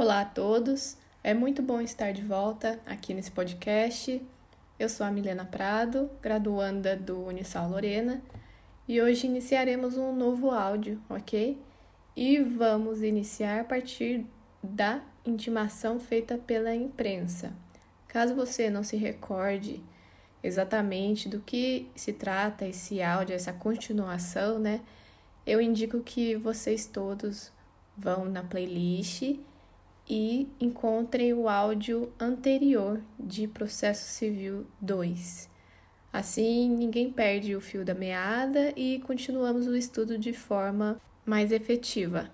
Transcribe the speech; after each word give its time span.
Olá 0.00 0.20
a 0.20 0.24
todos, 0.24 0.96
é 1.24 1.34
muito 1.34 1.60
bom 1.60 1.80
estar 1.80 2.12
de 2.12 2.22
volta 2.22 2.78
aqui 2.86 3.12
nesse 3.12 3.32
podcast. 3.32 4.24
Eu 4.78 4.88
sou 4.88 5.04
a 5.04 5.10
Milena 5.10 5.44
Prado, 5.44 6.08
graduanda 6.22 6.94
do 6.94 7.26
Unisal 7.26 7.68
Lorena, 7.68 8.22
e 8.86 9.02
hoje 9.02 9.26
iniciaremos 9.26 9.98
um 9.98 10.14
novo 10.14 10.52
áudio, 10.52 11.02
ok? 11.10 11.60
E 12.14 12.38
vamos 12.38 13.02
iniciar 13.02 13.62
a 13.62 13.64
partir 13.64 14.24
da 14.62 15.02
intimação 15.26 15.98
feita 15.98 16.38
pela 16.38 16.72
imprensa. 16.72 17.52
Caso 18.06 18.36
você 18.36 18.70
não 18.70 18.84
se 18.84 18.96
recorde 18.96 19.82
exatamente 20.44 21.28
do 21.28 21.40
que 21.40 21.90
se 21.96 22.12
trata 22.12 22.64
esse 22.64 23.02
áudio, 23.02 23.34
essa 23.34 23.52
continuação, 23.52 24.60
né? 24.60 24.80
Eu 25.44 25.60
indico 25.60 25.98
que 25.98 26.36
vocês 26.36 26.86
todos 26.86 27.50
vão 27.96 28.26
na 28.26 28.44
playlist 28.44 29.36
e 30.08 30.48
encontrem 30.58 31.34
o 31.34 31.48
áudio 31.48 32.12
anterior 32.18 33.02
de 33.18 33.46
Processo 33.46 34.08
Civil 34.08 34.66
2. 34.80 35.50
Assim, 36.12 36.70
ninguém 36.70 37.12
perde 37.12 37.54
o 37.54 37.60
fio 37.60 37.84
da 37.84 37.94
meada 37.94 38.72
e 38.74 39.00
continuamos 39.00 39.66
o 39.66 39.76
estudo 39.76 40.16
de 40.16 40.32
forma 40.32 41.00
mais 41.26 41.52
efetiva. 41.52 42.30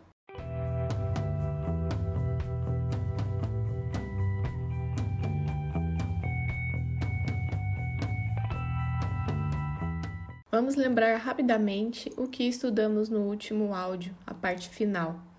Vamos 10.54 10.77
lembrar 10.77 11.16
rapidamente 11.16 12.12
o 12.16 12.29
que 12.29 12.45
estudamos 12.45 13.09
no 13.09 13.23
último 13.23 13.74
áudio, 13.74 14.15
a 14.24 14.32
parte 14.32 14.68
final. 14.68 15.34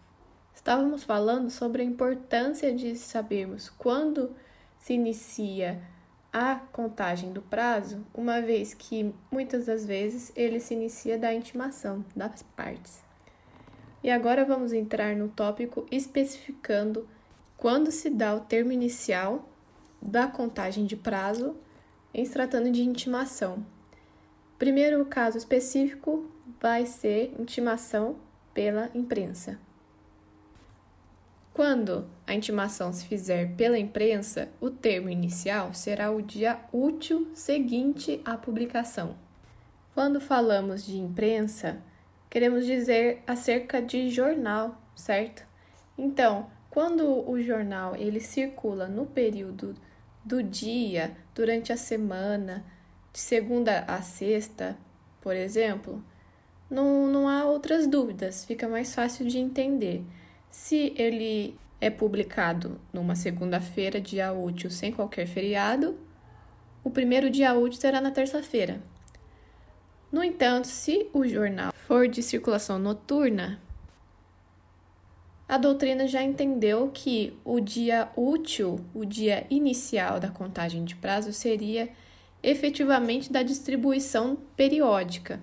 Estávamos 0.65 1.03
falando 1.03 1.51
sobre 1.51 1.83
a 1.83 1.85
importância 1.85 2.73
de 2.73 2.95
sabermos 2.95 3.69
quando 3.69 4.35
se 4.79 4.93
inicia 4.93 5.79
a 6.33 6.55
contagem 6.55 7.31
do 7.31 7.39
prazo, 7.39 8.03
uma 8.11 8.41
vez 8.41 8.73
que 8.73 9.13
muitas 9.29 9.67
das 9.67 9.85
vezes 9.85 10.31
ele 10.35 10.59
se 10.59 10.73
inicia 10.73 11.19
da 11.19 11.31
intimação 11.31 12.03
das 12.15 12.41
partes. 12.41 13.03
E 14.03 14.09
agora 14.09 14.43
vamos 14.43 14.73
entrar 14.73 15.15
no 15.15 15.29
tópico 15.29 15.85
especificando 15.91 17.07
quando 17.55 17.91
se 17.91 18.09
dá 18.09 18.33
o 18.33 18.39
termo 18.39 18.71
inicial 18.71 19.47
da 20.01 20.25
contagem 20.25 20.87
de 20.87 20.95
prazo 20.95 21.55
em 22.11 22.25
se 22.25 22.33
tratando 22.33 22.71
de 22.71 22.81
intimação. 22.81 23.63
Primeiro 24.57 25.05
caso 25.05 25.37
específico 25.37 26.25
vai 26.59 26.87
ser 26.87 27.35
intimação 27.39 28.15
pela 28.51 28.89
imprensa. 28.95 29.63
Quando 31.55 32.05
a 32.27 32.33
intimação 32.33 32.91
se 32.91 33.05
fizer 33.05 33.55
pela 33.55 33.79
imprensa, 33.79 34.49
o 34.59 34.69
termo 34.69 35.09
inicial 35.09 35.73
será 35.73 36.11
o 36.11 36.21
dia 36.21 36.59
útil 36.73 37.31
seguinte 37.33 38.21
à 38.25 38.35
publicação. 38.35 39.15
Quando 39.93 40.19
falamos 40.19 40.85
de 40.85 40.97
imprensa, 40.97 41.81
queremos 42.29 42.65
dizer 42.65 43.23
acerca 43.25 43.81
de 43.81 44.09
jornal, 44.09 44.77
certo? 44.97 45.47
Então, 45.97 46.49
quando 46.69 47.25
o 47.25 47.41
jornal 47.41 47.95
ele 47.95 48.19
circula 48.19 48.89
no 48.89 49.05
período 49.05 49.75
do 50.25 50.43
dia, 50.43 51.15
durante 51.33 51.71
a 51.71 51.77
semana, 51.77 52.65
de 53.13 53.19
segunda 53.21 53.85
a 53.87 54.01
sexta, 54.01 54.77
por 55.21 55.37
exemplo, 55.37 56.03
não, 56.69 57.07
não 57.07 57.29
há 57.29 57.45
outras 57.45 57.87
dúvidas, 57.87 58.43
fica 58.43 58.67
mais 58.67 58.93
fácil 58.93 59.25
de 59.25 59.37
entender. 59.37 60.03
Se 60.57 60.93
ele 60.95 61.59
é 61.81 61.89
publicado 61.89 62.79
numa 62.91 63.13
segunda-feira, 63.13 63.99
dia 63.99 64.31
útil, 64.31 64.71
sem 64.71 64.91
qualquer 64.91 65.27
feriado, 65.27 65.99
o 66.81 66.89
primeiro 66.89 67.29
dia 67.29 67.53
útil 67.53 67.79
será 67.79 67.99
na 67.99 68.09
terça-feira. 68.09 68.81
No 70.09 70.23
entanto, 70.23 70.67
se 70.67 71.07
o 71.13 71.27
jornal 71.27 71.71
for 71.85 72.07
de 72.07 72.23
circulação 72.23 72.79
noturna, 72.79 73.61
a 75.47 75.57
doutrina 75.57 76.07
já 76.07 76.23
entendeu 76.23 76.89
que 76.91 77.37
o 77.43 77.59
dia 77.59 78.09
útil, 78.15 78.79
o 78.93 79.05
dia 79.05 79.45
inicial 79.49 80.21
da 80.21 80.29
contagem 80.29 80.85
de 80.85 80.95
prazo, 80.95 81.33
seria 81.33 81.89
efetivamente 82.41 83.31
da 83.31 83.43
distribuição 83.43 84.37
periódica. 84.55 85.39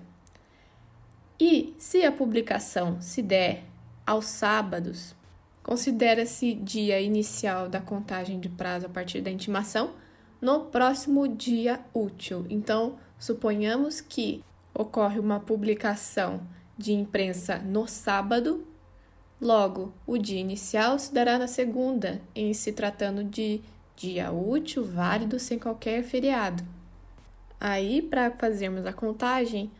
E 1.39 1.73
se 1.77 2.03
a 2.03 2.11
publicação 2.11 2.99
se 2.99 3.21
der 3.21 3.72
aos 4.05 4.25
sábados, 4.25 5.15
considera-se 5.61 6.53
dia 6.53 6.99
inicial 6.99 7.69
da 7.69 7.79
contagem 7.79 8.39
de 8.39 8.49
prazo 8.49 8.85
a 8.85 8.89
partir 8.89 9.21
da 9.21 9.31
intimação 9.31 9.91
no 10.41 10.65
próximo 10.65 11.27
dia 11.27 11.79
útil. 11.93 12.45
Então, 12.49 12.97
suponhamos 13.17 14.01
que 14.01 14.43
ocorre 14.73 15.19
uma 15.19 15.39
publicação 15.39 16.41
de 16.77 16.91
imprensa 16.91 17.59
no 17.59 17.87
sábado, 17.87 18.67
logo 19.39 19.93
o 20.05 20.17
dia 20.17 20.39
inicial 20.39 20.99
se 20.99 21.13
dará 21.13 21.37
na 21.37 21.47
segunda, 21.47 22.21
em 22.35 22.53
se 22.53 22.73
tratando 22.73 23.23
de 23.23 23.61
dia 23.95 24.31
útil 24.31 24.83
válido 24.83 25.39
sem 25.39 25.57
qualquer 25.57 26.03
feriado. 26.03 26.63
Aí, 27.59 28.01
para 28.01 28.31
fazermos 28.31 28.85
a 28.85 28.91
contagem, 28.91 29.71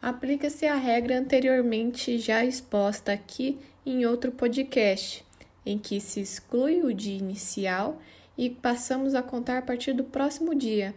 aplica-se 0.00 0.66
a 0.66 0.76
regra 0.76 1.18
anteriormente 1.18 2.18
já 2.18 2.44
exposta 2.44 3.12
aqui 3.12 3.58
em 3.84 4.06
outro 4.06 4.32
podcast, 4.32 5.24
em 5.64 5.78
que 5.78 6.00
se 6.00 6.20
exclui 6.20 6.82
o 6.82 6.92
dia 6.94 7.18
inicial 7.18 8.00
e 8.36 8.48
passamos 8.48 9.14
a 9.14 9.22
contar 9.22 9.58
a 9.58 9.62
partir 9.62 9.92
do 9.92 10.04
próximo 10.04 10.54
dia. 10.54 10.94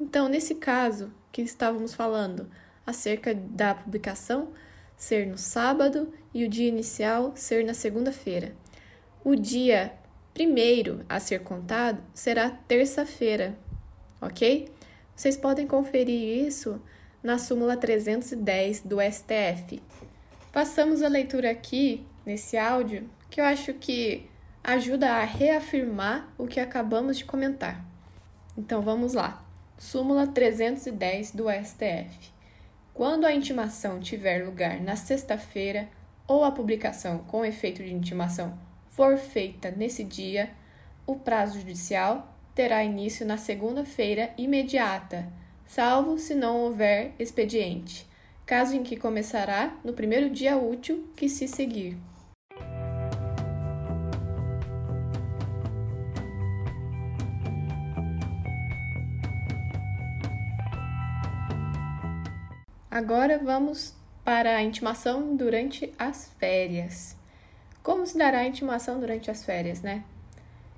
Então, 0.00 0.28
nesse 0.28 0.54
caso 0.54 1.12
que 1.32 1.42
estávamos 1.42 1.94
falando 1.94 2.48
acerca 2.86 3.34
da 3.34 3.74
publicação 3.74 4.48
ser 4.96 5.26
no 5.26 5.36
sábado 5.36 6.12
e 6.32 6.44
o 6.44 6.48
dia 6.48 6.68
inicial 6.68 7.32
ser 7.34 7.64
na 7.64 7.74
segunda-feira. 7.74 8.54
O 9.24 9.34
dia 9.34 9.92
primeiro 10.32 11.04
a 11.08 11.18
ser 11.18 11.40
contado 11.40 12.02
será 12.12 12.50
terça-feira, 12.50 13.56
ok? 14.20 14.68
Vocês 15.14 15.36
podem 15.36 15.66
conferir 15.66 16.46
isso 16.46 16.80
na 17.24 17.38
súmula 17.38 17.74
310 17.74 18.82
do 18.82 18.98
STF. 19.00 19.82
Passamos 20.52 21.02
a 21.02 21.08
leitura 21.08 21.50
aqui 21.50 22.06
nesse 22.26 22.58
áudio 22.58 23.08
que 23.30 23.40
eu 23.40 23.44
acho 23.46 23.72
que 23.72 24.28
ajuda 24.62 25.10
a 25.10 25.24
reafirmar 25.24 26.28
o 26.36 26.46
que 26.46 26.60
acabamos 26.60 27.16
de 27.16 27.24
comentar. 27.24 27.82
Então 28.58 28.82
vamos 28.82 29.14
lá. 29.14 29.42
Súmula 29.78 30.26
310 30.26 31.32
do 31.32 31.46
STF. 31.50 32.30
Quando 32.92 33.24
a 33.24 33.32
intimação 33.32 33.98
tiver 33.98 34.44
lugar 34.44 34.78
na 34.80 34.94
sexta-feira 34.94 35.88
ou 36.28 36.44
a 36.44 36.52
publicação 36.52 37.18
com 37.18 37.42
efeito 37.42 37.82
de 37.82 37.92
intimação 37.92 38.56
for 38.90 39.16
feita 39.16 39.70
nesse 39.70 40.04
dia, 40.04 40.50
o 41.06 41.16
prazo 41.16 41.58
judicial 41.58 42.36
terá 42.54 42.84
início 42.84 43.26
na 43.26 43.38
segunda-feira 43.38 44.30
imediata, 44.38 45.26
salvo 45.66 46.18
se 46.18 46.34
não 46.34 46.60
houver 46.62 47.12
expediente, 47.18 48.06
caso 48.46 48.74
em 48.74 48.82
que 48.82 48.96
começará 48.96 49.76
no 49.84 49.92
primeiro 49.92 50.30
dia 50.30 50.56
útil 50.56 51.08
que 51.16 51.28
se 51.28 51.48
seguir. 51.48 51.96
Agora 62.90 63.38
vamos 63.38 63.94
para 64.24 64.56
a 64.56 64.62
intimação 64.62 65.34
durante 65.34 65.92
as 65.98 66.32
férias. 66.38 67.16
Como 67.82 68.06
se 68.06 68.16
dará 68.16 68.38
a 68.38 68.46
intimação 68.46 69.00
durante 69.00 69.30
as 69.30 69.44
férias, 69.44 69.82
né? 69.82 70.04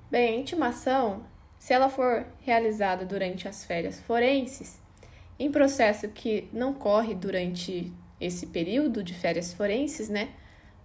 Bem, 0.09 0.35
a 0.35 0.39
intimação 0.39 1.23
se 1.59 1.73
ela 1.73 1.89
for 1.89 2.25
realizada 2.41 3.05
durante 3.05 3.47
as 3.47 3.65
férias 3.65 3.99
forenses, 3.99 4.79
em 5.39 5.51
processo 5.51 6.07
que 6.09 6.47
não 6.51 6.73
corre 6.73 7.13
durante 7.13 7.93
esse 8.19 8.47
período 8.47 9.03
de 9.03 9.13
férias 9.13 9.53
forenses, 9.53 10.09
né? 10.09 10.29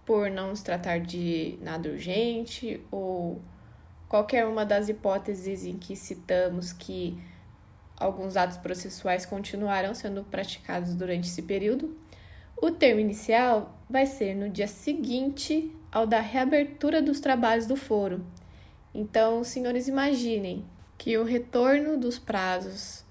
Por 0.05 0.29
não 0.29 0.55
se 0.55 0.63
tratar 0.63 0.99
de 0.99 1.57
nada 1.61 1.89
urgente 1.89 2.81
ou 2.91 3.41
qualquer 4.07 4.45
uma 4.45 4.65
das 4.65 4.89
hipóteses 4.89 5.65
em 5.65 5.77
que 5.77 5.95
citamos 5.95 6.71
que 6.71 7.17
alguns 7.97 8.35
atos 8.35 8.57
processuais 8.57 9.25
continuarão 9.25 9.93
sendo 9.93 10.23
praticados 10.23 10.93
durante 10.93 11.27
esse 11.27 11.41
período, 11.41 11.97
o 12.61 12.69
termo 12.69 12.99
inicial 12.99 13.77
vai 13.89 14.05
ser 14.05 14.35
no 14.35 14.49
dia 14.49 14.67
seguinte 14.67 15.71
ao 15.91 16.05
da 16.05 16.19
reabertura 16.19 17.01
dos 17.01 17.19
trabalhos 17.19 17.65
do 17.65 17.75
foro, 17.75 18.23
então, 18.93 19.43
senhores, 19.43 19.87
imaginem 19.87 20.63
que 20.97 21.17
o 21.17 21.23
retorno 21.23 21.97
dos 21.97 22.19
prazos 22.19 23.02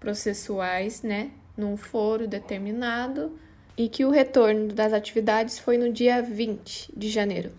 processuais, 0.00 1.02
né, 1.02 1.30
num 1.56 1.76
foro 1.76 2.26
determinado, 2.26 3.38
e 3.76 3.88
que 3.88 4.04
o 4.04 4.10
retorno 4.10 4.72
das 4.72 4.92
atividades 4.92 5.58
foi 5.58 5.78
no 5.78 5.92
dia 5.92 6.20
20 6.20 6.92
de 6.96 7.08
janeiro. 7.08 7.52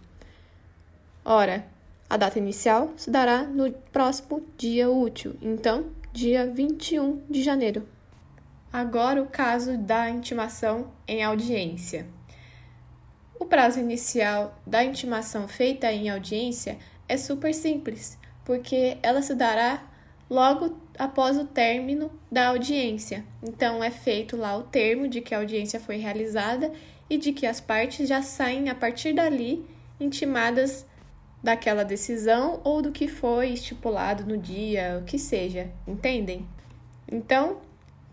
Ora, 1.24 1.66
A 2.12 2.18
data 2.18 2.38
inicial 2.38 2.92
se 2.98 3.10
dará 3.10 3.44
no 3.44 3.72
próximo 3.72 4.46
dia 4.58 4.90
útil, 4.90 5.34
então, 5.42 5.86
dia 6.12 6.46
21 6.46 7.22
de 7.30 7.42
janeiro. 7.42 7.88
Agora, 8.74 9.22
o 9.22 9.28
caso 9.28 9.78
da 9.78 10.10
intimação 10.10 10.92
em 11.08 11.24
audiência. 11.24 12.06
O 13.40 13.46
prazo 13.46 13.80
inicial 13.80 14.60
da 14.68 14.84
intimação 14.84 15.48
feita 15.48 15.90
em 15.90 16.10
audiência 16.10 16.78
é 17.08 17.16
super 17.16 17.54
simples, 17.54 18.18
porque 18.44 18.98
ela 19.02 19.22
se 19.22 19.34
dará 19.34 19.82
logo 20.32 20.78
após 20.98 21.38
o 21.38 21.44
término 21.44 22.10
da 22.32 22.48
audiência. 22.48 23.26
Então, 23.44 23.84
é 23.84 23.92
feito 23.92 24.38
lá 24.38 24.56
o 24.56 24.64
termo 24.64 25.06
de 25.06 25.20
que 25.20 25.36
a 25.36 25.40
audiência 25.40 25.78
foi 25.78 25.98
realizada 25.98 26.72
e 27.10 27.18
de 27.18 27.34
que 27.34 27.46
as 27.46 27.60
partes 27.60 28.08
já 28.08 28.22
saem 28.22 28.70
a 28.70 28.76
partir 28.76 29.12
dali 29.12 29.66
intimadas 30.00 30.86
daquela 31.44 31.84
decisão 31.84 32.62
ou 32.64 32.82
do 32.82 32.94
que 32.94 33.10
foi 33.10 33.50
estipulado 33.50 34.24
no 34.26 34.38
dia, 34.38 35.00
o 35.02 35.04
que 35.04 35.20
seja, 35.20 35.70
entendem? 35.86 36.48
Então, 37.12 37.58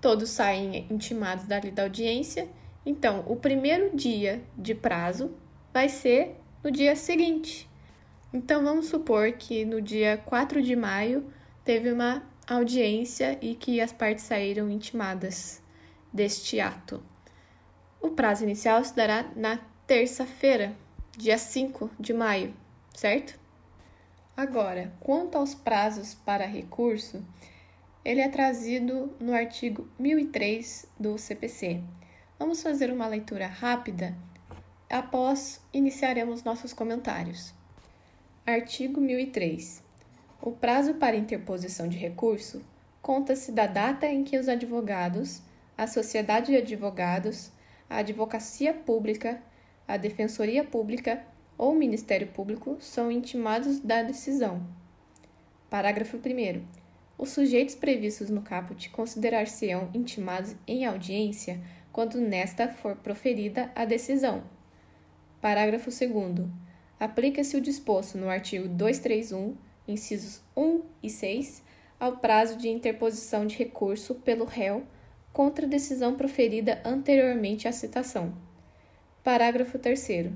todos 0.01 0.29
saem 0.31 0.89
intimados 0.91 1.45
dali 1.45 1.71
da 1.71 1.85
audiência. 1.85 2.49
Então, 2.85 3.23
o 3.29 3.37
primeiro 3.37 3.97
dia 3.97 4.43
de 4.57 4.75
prazo 4.75 5.31
vai 5.73 5.89
ser 5.89 6.35
no 6.65 6.71
dia 6.73 6.97
seguinte. 6.97 7.71
Então, 8.33 8.65
vamos 8.65 8.87
supor 8.87 9.31
que 9.33 9.65
no 9.65 9.81
dia 9.81 10.21
4 10.27 10.61
de 10.61 10.75
maio 10.75 11.38
teve 11.69 11.93
uma 11.93 12.23
audiência 12.47 13.39
e 13.43 13.55
que 13.55 13.79
as 13.79 13.93
partes 13.93 14.25
saíram 14.25 14.71
intimadas 14.71 15.63
deste 16.11 16.59
ato. 16.59 17.03
O 18.01 18.13
prazo 18.13 18.43
inicial 18.43 18.83
se 18.83 18.97
dará 18.97 19.31
na 19.37 19.59
terça-feira, 19.87 20.75
dia 21.15 21.37
5 21.37 21.91
de 22.01 22.15
maio, 22.15 22.55
certo? 22.95 23.39
Agora, 24.35 24.95
quanto 24.99 25.37
aos 25.37 25.55
prazos 25.55 26.15
para 26.15 26.47
recurso, 26.47 27.23
ele 28.03 28.23
é 28.23 28.31
trazido 28.31 29.15
no 29.21 29.35
artigo 29.35 29.87
1003 29.99 30.87
do 30.99 31.19
CPC. 31.19 31.83
Vamos 32.39 32.63
fazer 32.63 32.91
uma 32.91 33.07
leitura 33.07 33.47
rápida, 33.47 34.17
após 34.89 35.61
iniciaremos 35.71 36.43
nossos 36.43 36.73
comentários. 36.73 37.53
Artigo 38.47 39.03
1003. 39.03 39.87
O 40.41 40.53
prazo 40.53 40.95
para 40.95 41.17
interposição 41.17 41.89
de 41.89 41.99
recurso 41.99 42.63
conta-se 43.03 43.51
da 43.51 43.67
data 43.67 44.07
em 44.07 44.23
que 44.23 44.39
os 44.39 44.49
advogados, 44.49 45.43
a 45.77 45.87
sociedade 45.87 46.53
de 46.53 46.57
advogados, 46.57 47.51
a 47.91 47.97
advocacia 47.99 48.73
pública, 48.73 49.43
a 49.87 49.97
defensoria 49.97 50.63
pública 50.63 51.25
ou 51.57 51.73
o 51.73 51.77
Ministério 51.77 52.29
Público 52.29 52.77
são 52.81 53.11
intimados 53.11 53.81
da 53.81 54.03
decisão. 54.03 54.65
Parágrafo 55.69 56.19
1. 56.19 56.63
Os 57.19 57.31
sujeitos 57.31 57.75
previstos 57.75 58.31
no 58.31 58.43
caput 58.43 58.89
considerar-se-ão 58.91 59.91
intimados 59.93 60.55
em 60.69 60.87
audiência 60.87 61.61
quando 61.93 62.21
nesta 62.21 62.69
for 62.69 62.95
proferida 62.95 63.73
a 63.75 63.85
decisão. 63.85 64.45
Parágrafo 65.41 65.91
2. 65.91 66.49
Aplica-se 67.01 67.57
o 67.57 67.61
disposto 67.61 68.17
no 68.17 68.31
artigo 68.31 68.69
231 68.69 69.57
incisos 69.89 70.43
1 70.57 70.83
e 71.03 71.11
6, 71.11 71.63
ao 71.99 72.19
prazo 72.19 72.57
de 72.57 72.69
interposição 72.69 73.47
de 73.47 73.57
recurso 73.57 74.15
pelo 74.17 74.45
réu 74.45 74.85
contra 75.33 75.67
a 75.67 75.69
decisão 75.69 76.15
proferida 76.15 76.81
anteriormente 76.85 77.67
à 77.67 77.73
citação. 77.73 78.35
Parágrafo 79.25 79.79
3. 79.79 80.31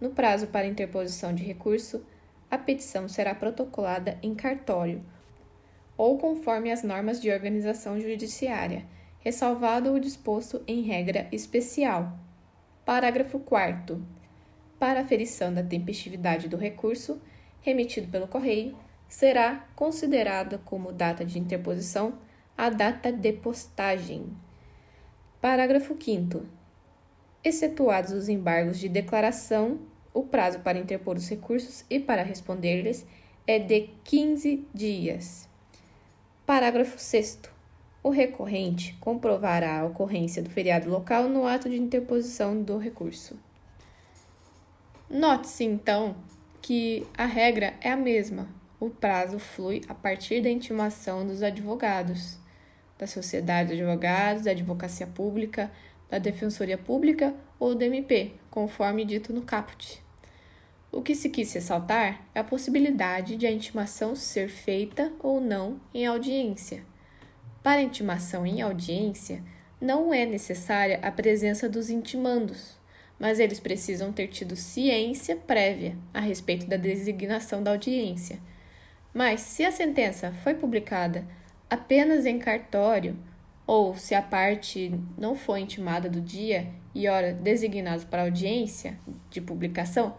No 0.00 0.10
prazo 0.10 0.48
para 0.48 0.66
interposição 0.66 1.32
de 1.32 1.44
recurso, 1.44 2.04
a 2.50 2.58
petição 2.58 3.08
será 3.08 3.34
protocolada 3.34 4.18
em 4.22 4.34
cartório 4.34 5.04
ou 5.96 6.18
conforme 6.18 6.70
as 6.72 6.82
normas 6.82 7.20
de 7.20 7.30
organização 7.30 8.00
judiciária, 8.00 8.84
ressalvado 9.20 9.92
o 9.92 10.00
disposto 10.00 10.62
em 10.66 10.82
regra 10.82 11.28
especial. 11.30 12.18
Parágrafo 12.84 13.38
4. 13.38 14.04
Para 14.78 15.00
aferição 15.00 15.54
da 15.54 15.62
tempestividade 15.62 16.48
do 16.48 16.56
recurso, 16.56 17.20
remetido 17.60 18.08
pelo 18.08 18.28
correio, 18.28 18.76
será 19.14 19.64
considerada 19.76 20.58
como 20.64 20.90
data 20.90 21.24
de 21.24 21.38
interposição 21.38 22.14
a 22.58 22.68
data 22.68 23.12
de 23.12 23.32
postagem. 23.32 24.26
Parágrafo 25.40 25.96
5. 25.96 26.42
Excetuados 27.44 28.10
os 28.10 28.28
embargos 28.28 28.76
de 28.76 28.88
declaração, 28.88 29.78
o 30.12 30.24
prazo 30.24 30.58
para 30.60 30.80
interpor 30.80 31.16
os 31.16 31.28
recursos 31.28 31.84
e 31.88 32.00
para 32.00 32.24
responder-lhes 32.24 33.06
é 33.46 33.56
de 33.56 33.90
15 34.02 34.66
dias. 34.74 35.48
Parágrafo 36.44 36.98
6. 36.98 37.38
O 38.02 38.10
recorrente 38.10 38.96
comprovará 38.98 39.78
a 39.78 39.86
ocorrência 39.86 40.42
do 40.42 40.50
feriado 40.50 40.90
local 40.90 41.28
no 41.28 41.46
ato 41.46 41.70
de 41.70 41.76
interposição 41.76 42.60
do 42.60 42.78
recurso. 42.78 43.38
Note-se, 45.08 45.62
então, 45.62 46.16
que 46.60 47.06
a 47.16 47.26
regra 47.26 47.74
é 47.80 47.92
a 47.92 47.96
mesma, 47.96 48.48
o 48.86 48.90
prazo 48.90 49.38
flui 49.38 49.80
a 49.88 49.94
partir 49.94 50.42
da 50.42 50.50
intimação 50.50 51.26
dos 51.26 51.42
advogados, 51.42 52.38
da 52.98 53.06
Sociedade 53.06 53.74
de 53.74 53.82
Advogados, 53.82 54.44
da 54.44 54.50
Advocacia 54.50 55.06
Pública, 55.06 55.70
da 56.10 56.18
Defensoria 56.18 56.76
Pública 56.76 57.34
ou 57.58 57.74
do 57.74 57.82
MP, 57.82 58.32
conforme 58.50 59.04
dito 59.04 59.32
no 59.32 59.42
caput. 59.42 60.02
O 60.92 61.02
que 61.02 61.14
se 61.14 61.30
quis 61.30 61.52
ressaltar 61.52 62.26
é 62.34 62.40
a 62.40 62.44
possibilidade 62.44 63.36
de 63.36 63.46
a 63.46 63.50
intimação 63.50 64.14
ser 64.14 64.48
feita 64.48 65.12
ou 65.18 65.40
não 65.40 65.80
em 65.92 66.06
audiência. 66.06 66.84
Para 67.62 67.80
a 67.80 67.84
intimação 67.84 68.46
em 68.46 68.60
audiência, 68.60 69.42
não 69.80 70.12
é 70.14 70.24
necessária 70.24 71.00
a 71.02 71.10
presença 71.10 71.68
dos 71.68 71.90
intimandos, 71.90 72.76
mas 73.18 73.40
eles 73.40 73.58
precisam 73.58 74.12
ter 74.12 74.28
tido 74.28 74.54
ciência 74.54 75.34
prévia 75.34 75.96
a 76.12 76.20
respeito 76.20 76.66
da 76.66 76.76
designação 76.76 77.62
da 77.62 77.72
audiência 77.72 78.38
mas 79.14 79.40
se 79.42 79.64
a 79.64 79.70
sentença 79.70 80.32
foi 80.42 80.54
publicada 80.54 81.24
apenas 81.70 82.26
em 82.26 82.38
cartório, 82.38 83.16
ou 83.66 83.96
se 83.96 84.14
a 84.14 84.20
parte 84.20 84.92
não 85.16 85.36
foi 85.36 85.60
intimada 85.60 86.10
do 86.10 86.20
dia 86.20 86.68
e 86.94 87.08
hora 87.08 87.32
designados 87.32 88.04
para 88.04 88.22
audiência 88.22 88.98
de 89.30 89.40
publicação, 89.40 90.16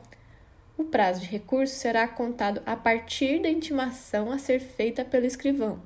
o 0.77 0.85
prazo 0.85 1.21
de 1.21 1.27
recurso 1.27 1.75
será 1.75 2.07
contado 2.07 2.61
a 2.65 2.75
partir 2.75 3.41
da 3.41 3.49
intimação 3.49 4.31
a 4.31 4.37
ser 4.37 4.59
feita 4.59 5.05
pelo 5.05 5.25
escrivão. 5.25 5.81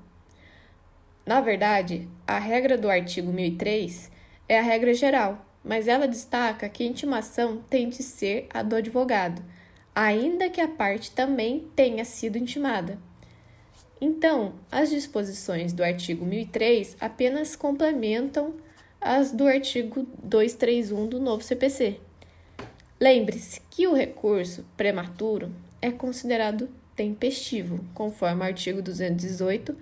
Na 1.25 1.41
verdade, 1.41 2.07
a 2.25 2.39
regra 2.39 2.77
do 2.77 2.89
artigo 2.89 3.31
1003 3.31 4.11
é 4.47 4.57
a 4.57 4.63
regra 4.63 4.93
geral, 4.93 5.45
mas 5.63 5.87
ela 5.87 6.07
destaca 6.07 6.69
que 6.69 6.83
a 6.83 6.87
intimação 6.87 7.61
tem 7.69 7.89
de 7.89 8.01
ser 8.01 8.47
a 8.51 8.63
do 8.63 8.75
advogado 8.75 9.43
ainda 9.99 10.49
que 10.49 10.61
a 10.61 10.67
parte 10.67 11.11
também 11.11 11.67
tenha 11.75 12.05
sido 12.05 12.37
intimada. 12.37 12.97
Então, 13.99 14.53
as 14.71 14.89
disposições 14.89 15.73
do 15.73 15.83
artigo 15.83 16.25
1003 16.25 16.95
apenas 17.01 17.53
complementam 17.53 18.53
as 19.01 19.33
do 19.33 19.45
artigo 19.45 20.07
231 20.23 21.05
do 21.05 21.19
novo 21.19 21.43
CPC. 21.43 21.99
Lembre-se 22.97 23.59
que 23.69 23.87
o 23.87 23.93
recurso 23.93 24.65
prematuro 24.77 25.53
é 25.81 25.91
considerado 25.91 26.69
tempestivo, 26.95 27.83
conforme 27.93 28.41
o 28.41 28.45
artigo 28.45 28.81
218, 28.81 29.75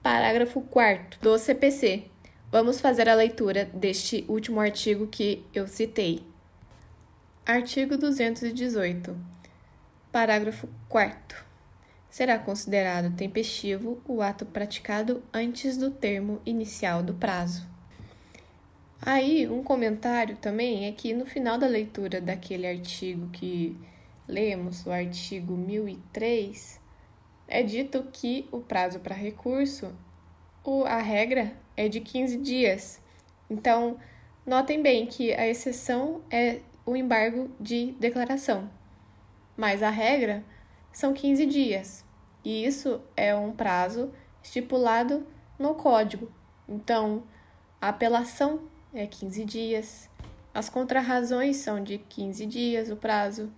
parágrafo 0.00 0.60
4 0.60 1.18
do 1.20 1.36
CPC. 1.36 2.04
Vamos 2.52 2.80
fazer 2.80 3.08
a 3.08 3.14
leitura 3.16 3.64
deste 3.64 4.24
último 4.28 4.60
artigo 4.60 5.08
que 5.08 5.42
eu 5.52 5.66
citei. 5.66 6.22
Artigo 7.44 7.96
218. 7.96 9.35
Parágrafo 10.16 10.66
4. 10.88 11.44
Será 12.08 12.38
considerado 12.38 13.14
tempestivo 13.14 14.00
o 14.08 14.22
ato 14.22 14.46
praticado 14.46 15.22
antes 15.30 15.76
do 15.76 15.90
termo 15.90 16.40
inicial 16.46 17.02
do 17.02 17.12
prazo. 17.12 17.68
Aí, 18.98 19.46
um 19.46 19.62
comentário 19.62 20.34
também 20.38 20.86
é 20.86 20.92
que 20.92 21.12
no 21.12 21.26
final 21.26 21.58
da 21.58 21.66
leitura 21.66 22.18
daquele 22.18 22.66
artigo 22.66 23.28
que 23.28 23.76
lemos, 24.26 24.86
o 24.86 24.90
artigo 24.90 25.54
1003, 25.54 26.80
é 27.46 27.62
dito 27.62 28.02
que 28.10 28.48
o 28.50 28.60
prazo 28.60 29.00
para 29.00 29.14
recurso, 29.14 29.94
a 30.86 31.02
regra 31.02 31.52
é 31.76 31.90
de 31.90 32.00
15 32.00 32.38
dias. 32.38 33.02
Então, 33.50 33.98
notem 34.46 34.80
bem 34.80 35.04
que 35.04 35.34
a 35.34 35.46
exceção 35.46 36.22
é 36.30 36.60
o 36.86 36.96
embargo 36.96 37.50
de 37.60 37.92
declaração 38.00 38.70
mas 39.56 39.82
a 39.82 39.90
regra 39.90 40.44
são 40.92 41.12
15 41.12 41.46
dias, 41.46 42.04
e 42.44 42.64
isso 42.64 43.00
é 43.16 43.34
um 43.34 43.52
prazo 43.52 44.12
estipulado 44.42 45.26
no 45.58 45.74
código. 45.74 46.30
Então, 46.68 47.24
a 47.80 47.88
apelação 47.88 48.62
é 48.94 49.06
15 49.06 49.44
dias, 49.44 50.10
as 50.54 50.68
contrarrazões 50.68 51.56
são 51.56 51.82
de 51.82 51.98
15 51.98 52.46
dias 52.46 52.90
o 52.90 52.96
prazo, 52.96 53.52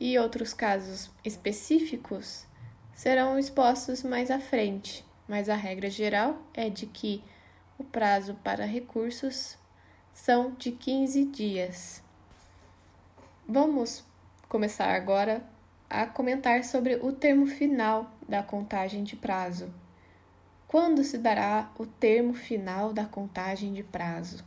e 0.00 0.18
outros 0.18 0.52
casos 0.52 1.10
específicos 1.24 2.46
serão 2.94 3.38
expostos 3.38 4.02
mais 4.02 4.30
à 4.30 4.40
frente, 4.40 5.04
mas 5.28 5.48
a 5.48 5.54
regra 5.54 5.88
geral 5.88 6.42
é 6.52 6.68
de 6.68 6.86
que 6.86 7.22
o 7.78 7.84
prazo 7.84 8.34
para 8.42 8.64
recursos 8.64 9.56
são 10.12 10.52
de 10.52 10.72
15 10.72 11.24
dias. 11.26 12.02
Vamos 13.48 14.04
começar 14.52 14.94
agora 14.94 15.42
a 15.88 16.04
comentar 16.04 16.62
sobre 16.62 16.96
o 16.96 17.10
termo 17.10 17.46
final 17.46 18.12
da 18.28 18.42
contagem 18.42 19.02
de 19.02 19.16
prazo. 19.16 19.72
Quando 20.68 21.02
se 21.02 21.16
dará 21.16 21.72
o 21.78 21.86
termo 21.86 22.34
final 22.34 22.92
da 22.92 23.06
contagem 23.06 23.72
de 23.72 23.82
prazo? 23.82 24.44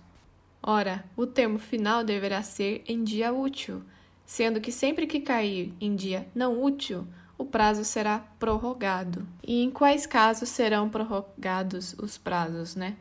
Ora, 0.62 1.04
o 1.18 1.26
termo 1.26 1.58
final 1.58 2.04
deverá 2.04 2.44
ser 2.44 2.84
em 2.88 3.04
dia 3.04 3.34
útil, 3.34 3.82
sendo 4.24 4.62
que 4.62 4.72
sempre 4.72 5.08
que 5.08 5.22
cair 5.22 5.74
em 5.82 5.96
dia 5.96 6.28
não 6.36 6.64
útil, 6.64 7.08
o 7.36 7.44
prazo 7.44 7.84
será 7.84 8.20
prorrogado. 8.38 9.28
E 9.42 9.64
em 9.64 9.72
quais 9.72 10.06
casos 10.06 10.50
serão 10.50 10.88
prorrogados 10.88 11.96
os 11.98 12.16
prazos, 12.16 12.76
né? 12.76 12.96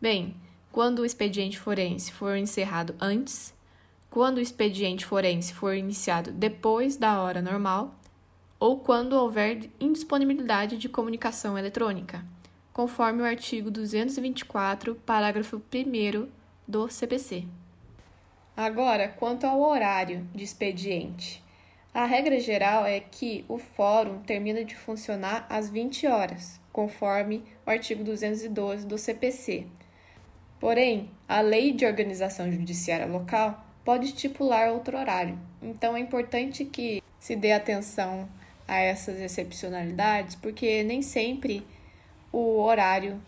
Bem, 0.00 0.36
quando 0.70 1.00
o 1.00 1.04
expediente 1.04 1.58
forense 1.58 2.12
for 2.12 2.36
encerrado 2.36 2.94
antes, 3.00 3.52
quando 4.10 4.38
o 4.38 4.40
expediente 4.40 5.06
forense 5.06 5.54
for 5.54 5.74
iniciado 5.76 6.32
depois 6.32 6.96
da 6.96 7.22
hora 7.22 7.40
normal, 7.40 7.94
ou 8.58 8.80
quando 8.80 9.12
houver 9.12 9.70
indisponibilidade 9.78 10.76
de 10.76 10.88
comunicação 10.88 11.56
eletrônica, 11.56 12.24
conforme 12.72 13.22
o 13.22 13.24
artigo 13.24 13.70
224, 13.70 14.96
parágrafo 14.96 15.62
1 15.72 16.28
do 16.66 16.88
CPC. 16.90 17.44
Agora, 18.56 19.08
quanto 19.08 19.46
ao 19.46 19.60
horário 19.60 20.26
de 20.34 20.44
expediente. 20.44 21.42
A 21.94 22.04
regra 22.04 22.38
geral 22.38 22.84
é 22.84 23.00
que 23.00 23.44
o 23.48 23.58
fórum 23.58 24.20
termina 24.20 24.64
de 24.64 24.76
funcionar 24.76 25.46
às 25.48 25.70
20 25.70 26.06
horas, 26.06 26.60
conforme 26.72 27.42
o 27.66 27.70
artigo 27.70 28.04
212 28.04 28.86
do 28.86 28.98
CPC. 28.98 29.66
Porém, 30.60 31.10
a 31.28 31.40
Lei 31.40 31.72
de 31.72 31.86
Organização 31.86 32.52
Judiciária 32.52 33.06
Local 33.06 33.69
pode 33.90 34.06
estipular 34.06 34.70
outro 34.70 34.96
horário. 34.96 35.36
Então 35.60 35.96
é 35.96 35.98
importante 35.98 36.64
que 36.64 37.02
se 37.18 37.34
dê 37.34 37.50
atenção 37.50 38.28
a 38.68 38.78
essas 38.78 39.18
excepcionalidades, 39.18 40.36
porque 40.36 40.84
nem 40.84 41.02
sempre 41.02 41.66
o 42.30 42.60
horário 42.60 43.20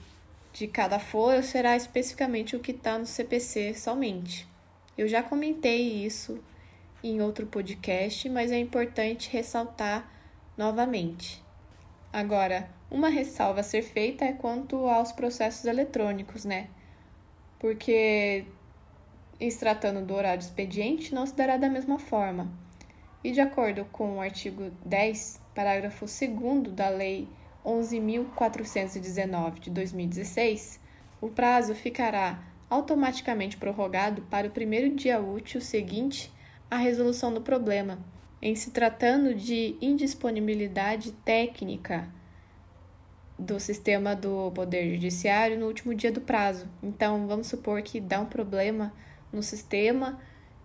de 0.53 0.69
cada 0.69 1.01
foro 1.01 1.43
será 1.43 1.77
especificamente 1.77 2.55
o 2.55 2.61
que 2.61 2.71
está 2.71 2.97
no 2.97 3.07
CPC 3.07 3.75
somente. 3.75 4.47
Eu 4.97 5.09
já 5.09 5.21
comentei 5.21 6.05
isso 6.07 6.41
em 7.03 7.21
outro 7.21 7.45
podcast, 7.45 8.29
mas 8.29 8.53
é 8.53 8.59
importante 8.61 9.31
ressaltar 9.33 10.09
novamente. 10.57 11.43
Agora, 12.13 12.71
uma 12.89 13.09
ressalva 13.09 13.59
a 13.59 13.65
ser 13.65 13.83
feita 13.83 14.25
é 14.25 14.33
quanto 14.33 14.87
aos 14.87 15.11
processos 15.11 15.65
eletrônicos, 15.65 16.45
né? 16.45 16.69
Porque, 17.59 18.45
em 19.43 19.51
se 19.51 19.59
tratando 19.59 20.07
do 20.07 20.15
horário 20.15 20.41
expediente, 20.41 21.13
não 21.13 21.27
se 21.27 21.35
dará 21.35 21.57
da 21.57 21.69
mesma 21.69 21.99
forma. 21.99 22.49
E 23.25 23.33
de 23.33 23.41
acordo 23.41 23.85
com 23.87 24.19
o 24.19 24.21
artigo 24.21 24.71
10, 24.87 25.43
parágrafo 25.53 26.07
2 26.07 26.73
da 26.73 26.89
Lei 26.89 27.29
11.419 27.67 29.59
de 29.59 29.71
2016, 29.71 30.79
o 31.21 31.29
prazo 31.29 31.75
ficará 31.75 32.41
automaticamente 32.71 33.57
prorrogado 33.57 34.23
para 34.31 34.47
o 34.47 34.51
primeiro 34.51 34.95
dia 34.95 35.21
útil 35.21 35.61
seguinte 35.61 36.33
à 36.71 36.77
resolução 36.77 37.35
do 37.35 37.41
problema, 37.41 37.99
em 38.41 38.55
se 38.55 38.71
tratando 38.71 39.35
de 39.35 39.77
indisponibilidade 39.81 41.11
técnica 41.25 42.09
do 43.37 43.59
sistema 43.59 44.15
do 44.15 44.53
Poder 44.53 44.89
Judiciário 44.95 45.59
no 45.59 45.67
último 45.67 45.97
dia 45.97 46.13
do 46.13 46.21
prazo. 46.21 46.69
Então, 46.81 47.27
vamos 47.27 47.49
supor 47.49 47.83
que 47.83 48.01
dá 48.01 48.21
um 48.21 48.27
problema 48.27 48.93
no 49.33 49.43
sistema 49.43 50.21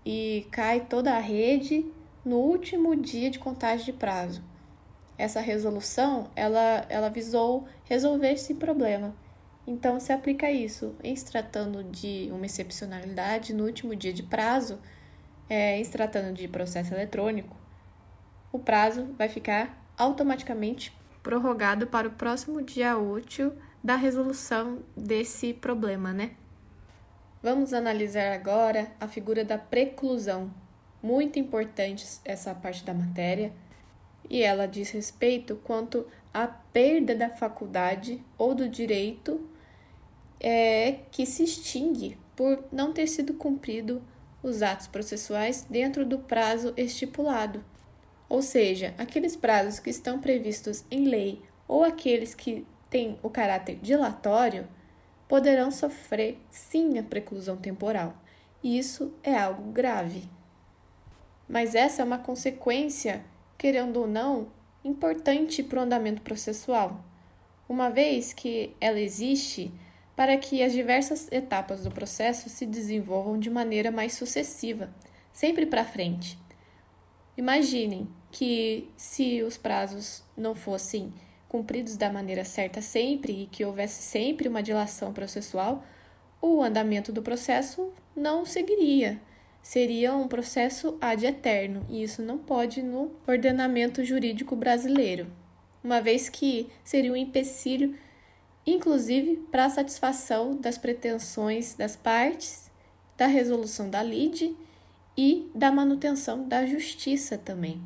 e 0.06 0.48
cai 0.52 0.82
toda 0.82 1.16
a 1.16 1.20
rede 1.20 1.86
no 2.24 2.38
último 2.38 2.96
dia 2.96 3.30
de 3.30 3.40
contagem 3.40 3.86
de 3.86 3.94
prazo. 3.94 4.44
Essa 5.18 5.40
resolução, 5.40 6.30
ela, 6.36 6.86
ela 6.90 7.10
visou 7.10 7.68
resolver 7.86 8.32
esse 8.32 8.54
problema. 8.54 9.16
Então, 9.66 10.00
se 10.00 10.14
aplica 10.14 10.50
isso 10.52 10.96
em 11.04 11.16
se 11.16 11.26
tratando 11.26 11.84
de 11.84 12.30
uma 12.32 12.46
excepcionalidade 12.46 13.54
no 13.54 13.66
último 13.66 13.96
dia 13.96 14.14
de 14.14 14.24
prazo, 14.24 14.80
é, 15.50 15.78
em 15.78 15.84
se 15.84 15.92
tratando 15.92 16.34
de 16.34 16.48
processo 16.48 16.94
eletrônico, 16.94 17.56
o 18.52 18.60
prazo 18.60 19.08
vai 19.18 19.28
ficar 19.28 19.86
automaticamente 19.98 20.96
prorrogado 21.22 21.88
para 21.88 22.08
o 22.08 22.12
próximo 22.12 22.62
dia 22.62 22.98
útil 22.98 23.54
da 23.84 23.96
resolução 23.96 24.80
desse 24.96 25.54
problema, 25.54 26.14
né? 26.14 26.32
Vamos 27.42 27.72
analisar 27.72 28.34
agora 28.34 28.92
a 29.00 29.08
figura 29.08 29.46
da 29.46 29.60
preclusão. 29.60 30.52
Muito 31.04 31.38
importante 31.38 32.06
essa 32.26 32.56
parte 32.56 32.84
da 32.84 32.96
matéria 32.96 33.54
e 34.28 34.42
ela 34.42 34.68
diz 34.68 34.90
respeito 34.90 35.56
quanto 35.64 36.06
à 36.34 36.48
perda 36.48 37.16
da 37.16 37.30
faculdade 37.30 38.24
ou 38.38 38.56
do 38.56 38.68
direito 38.68 39.48
é, 40.40 41.00
que 41.12 41.26
se 41.28 41.44
extingue 41.44 42.18
por 42.36 42.64
não 42.72 42.92
ter 42.92 43.08
sido 43.08 43.36
cumprido 43.36 44.02
os 44.42 44.64
atos 44.64 44.88
processuais 44.88 45.66
dentro 45.70 46.06
do 46.06 46.18
prazo 46.18 46.74
estipulado. 46.76 47.64
Ou 48.28 48.42
seja, 48.42 48.96
aqueles 48.98 49.36
prazos 49.36 49.80
que 49.80 49.92
estão 49.92 50.20
previstos 50.20 50.84
em 50.90 51.08
lei 51.08 51.44
ou 51.68 51.84
aqueles 51.84 52.34
que 52.34 52.66
têm 52.90 53.20
o 53.22 53.30
caráter 53.30 53.78
dilatório 53.82 54.68
poderão 55.28 55.72
sofrer 55.72 56.40
sim 56.50 56.98
a 56.98 57.04
preclusão 57.04 57.58
temporal. 57.58 58.16
E 58.64 58.78
isso 58.78 59.14
é 59.24 59.36
algo 59.36 59.72
grave. 59.72 60.24
Mas 61.48 61.76
essa 61.76 62.02
é 62.02 62.06
uma 62.06 62.18
consequência 62.18 63.24
querendo 63.58 63.98
ou 63.98 64.08
não, 64.08 64.48
importante 64.84 65.64
para 65.64 65.80
o 65.80 65.82
andamento 65.82 66.22
processual, 66.22 67.04
uma 67.68 67.90
vez 67.90 68.32
que 68.32 68.76
ela 68.80 69.00
existe 69.00 69.72
para 70.16 70.38
que 70.38 70.64
as 70.64 70.72
diversas 70.72 71.32
etapas 71.32 71.84
do 71.84 71.92
processo 71.92 72.50
se 72.50 72.66
desenvolvam 72.66 73.40
de 73.40 73.50
maneira 73.50 73.92
mais 73.92 74.14
sucessiva, 74.14 74.90
sempre 75.34 75.66
para 75.66 75.84
frente. 75.84 76.38
Imaginem 77.36 78.08
que 78.32 78.90
se 78.96 79.44
os 79.44 79.58
prazos 79.58 80.24
não 80.36 80.56
fossem 80.56 81.14
cumpridos 81.48 81.96
da 81.96 82.12
maneira 82.12 82.44
certa 82.44 82.82
sempre 82.82 83.44
e 83.44 83.48
que 83.48 83.64
houvesse 83.64 84.04
sempre 84.04 84.48
uma 84.48 84.64
dilação 84.64 85.14
processual, 85.14 85.84
o 86.42 86.62
andamento 86.62 87.12
do 87.12 87.22
processo 87.22 87.92
não 88.16 88.46
seguiria, 88.46 89.20
seria 89.62 90.16
um 90.16 90.28
processo 90.28 90.98
ad 91.02 91.26
eterno, 91.26 91.86
e 91.90 92.04
isso 92.04 92.22
não 92.22 92.38
pode 92.38 92.82
no 92.82 93.12
ordenamento 93.28 94.04
jurídico 94.04 94.56
brasileiro, 94.56 95.28
uma 95.84 96.02
vez 96.02 96.30
que 96.30 96.70
seria 96.84 97.12
um 97.12 97.16
empecilho, 97.16 97.96
inclusive 98.66 99.38
para 99.52 99.66
a 99.66 99.70
satisfação 99.70 100.56
das 100.56 100.78
pretensões 100.78 101.74
das 101.76 101.96
partes, 101.96 102.70
da 103.16 103.26
resolução 103.26 103.90
da 103.90 104.04
lide 104.04 104.56
e 105.18 105.50
da 105.56 105.72
manutenção 105.72 106.48
da 106.48 106.66
justiça 106.66 107.38
também. 107.38 107.82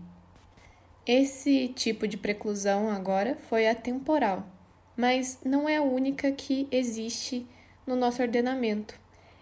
Esse 1.06 1.70
tipo 1.70 2.08
de 2.08 2.16
preclusão 2.16 2.88
agora 2.88 3.36
foi 3.50 3.68
atemporal, 3.68 4.48
mas 4.96 5.40
não 5.44 5.68
é 5.68 5.78
a 5.78 5.82
única 5.82 6.32
que 6.32 6.68
existe 6.72 7.48
no 7.88 7.96
nosso 7.96 8.22
ordenamento. 8.22 8.94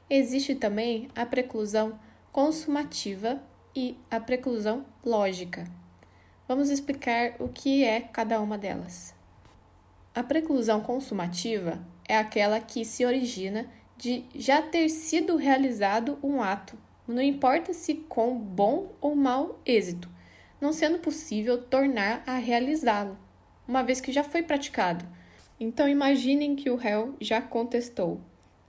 Existe 0.10 0.56
também 0.56 1.10
a 1.14 1.26
preclusão 1.26 2.00
consumativa 2.32 3.44
e 3.76 3.98
a 4.10 4.22
preclusão 4.22 4.86
lógica. 5.06 5.68
Vamos 6.48 6.70
explicar 6.70 7.36
o 7.40 7.50
que 7.50 7.84
é 7.84 8.00
cada 8.00 8.40
uma 8.40 8.58
delas. 8.58 9.14
A 10.16 10.24
preclusão 10.24 10.80
consumativa 10.80 11.86
é 12.08 12.18
aquela 12.18 12.62
que 12.62 12.86
se 12.86 13.06
origina 13.06 13.68
de 13.98 14.24
já 14.34 14.62
ter 14.62 14.88
sido 14.88 15.36
realizado 15.36 16.18
um 16.24 16.42
ato, 16.42 16.78
não 17.06 17.22
importa 17.22 17.74
se 17.74 17.96
com 17.96 18.38
bom 18.38 18.94
ou 19.02 19.14
mau 19.14 19.60
êxito, 19.66 20.10
não 20.60 20.74
sendo 20.74 21.00
possível 21.00 21.62
tornar 21.62 22.24
a 22.26 22.38
realizá-lo, 22.38 23.18
uma 23.68 23.84
vez 23.84 24.02
que 24.02 24.12
já 24.12 24.24
foi 24.24 24.44
praticado. 24.44 25.06
Então 25.60 25.88
imaginem 25.88 26.56
que 26.56 26.70
o 26.70 26.76
réu 26.76 27.16
já 27.20 27.42
contestou. 27.42 28.22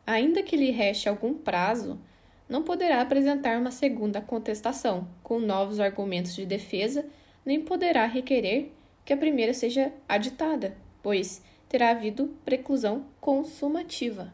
Ainda 0.06 0.42
que 0.42 0.56
lhe 0.56 0.70
reste 0.70 1.08
algum 1.08 1.34
prazo, 1.34 2.00
não 2.48 2.62
poderá 2.62 3.00
apresentar 3.00 3.58
uma 3.58 3.70
segunda 3.70 4.20
contestação 4.20 5.06
com 5.22 5.38
novos 5.38 5.78
argumentos 5.78 6.34
de 6.34 6.44
defesa, 6.44 7.06
nem 7.46 7.60
poderá 7.60 8.06
requerer 8.06 8.72
que 9.04 9.12
a 9.12 9.16
primeira 9.16 9.54
seja 9.54 9.92
aditada, 10.08 10.76
pois 11.02 11.42
terá 11.68 11.90
havido 11.90 12.36
preclusão 12.44 13.06
consumativa. 13.20 14.32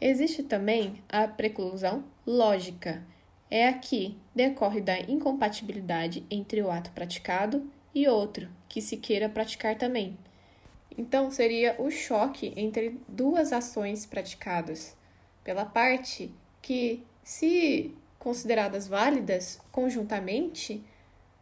Existe 0.00 0.42
também 0.42 1.02
a 1.08 1.26
preclusão 1.26 2.04
lógica. 2.26 3.02
É 3.50 3.68
a 3.68 3.72
que 3.72 4.16
decorre 4.34 4.80
da 4.80 4.98
incompatibilidade 5.00 6.24
entre 6.30 6.62
o 6.62 6.70
ato 6.70 6.90
praticado 6.92 7.70
e 7.94 8.06
outro 8.06 8.48
que 8.68 8.80
se 8.82 8.96
queira 8.96 9.28
praticar 9.28 9.76
também. 9.76 10.16
Então, 10.96 11.30
seria 11.30 11.76
o 11.78 11.90
choque 11.90 12.52
entre 12.56 13.00
duas 13.08 13.52
ações 13.52 14.04
praticadas, 14.04 14.96
pela 15.44 15.64
parte 15.64 16.30
que, 16.60 17.04
se 17.22 17.94
consideradas 18.18 18.88
válidas 18.88 19.60
conjuntamente, 19.70 20.84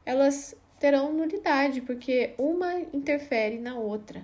elas 0.04 0.54
terão 0.78 1.12
nulidade, 1.12 1.80
porque 1.80 2.34
uma 2.38 2.74
interfere 2.92 3.58
na 3.58 3.76
outra, 3.76 4.22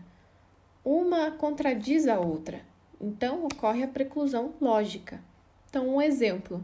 uma 0.85 1.31
contradiz 1.31 2.07
a 2.07 2.21
outra. 2.21 2.61
Então, 3.01 3.47
ocorre 3.47 3.83
a 3.83 3.89
preclusão 3.89 4.55
lógica. 4.61 5.21
Então, 5.69 5.89
um 5.89 6.01
exemplo: 6.01 6.63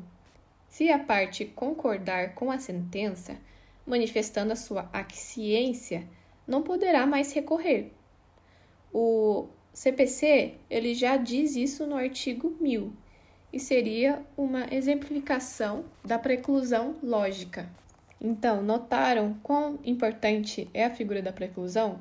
se 0.78 0.92
a 0.92 0.98
parte 1.00 1.44
concordar 1.44 2.36
com 2.36 2.52
a 2.52 2.58
sentença, 2.60 3.36
manifestando 3.84 4.52
a 4.52 4.56
sua 4.56 4.88
aquiescência, 4.92 6.06
não 6.46 6.62
poderá 6.62 7.04
mais 7.04 7.32
recorrer. 7.32 7.90
O 8.94 9.48
CPC 9.72 10.54
ele 10.70 10.94
já 10.94 11.16
diz 11.16 11.56
isso 11.56 11.84
no 11.84 11.96
artigo 11.96 12.56
1000 12.60 12.92
e 13.52 13.58
seria 13.58 14.22
uma 14.36 14.72
exemplificação 14.72 15.84
da 16.04 16.16
preclusão 16.16 16.94
lógica. 17.02 17.68
Então, 18.20 18.62
notaram 18.62 19.36
quão 19.42 19.80
importante 19.84 20.70
é 20.72 20.84
a 20.84 20.94
figura 20.94 21.20
da 21.20 21.32
preclusão? 21.32 22.00